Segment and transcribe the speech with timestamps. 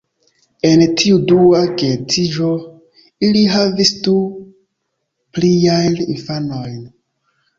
[0.67, 2.47] En tiu dua geedziĝo,
[3.27, 4.13] ili havis du
[5.39, 6.81] pliajn infanojn.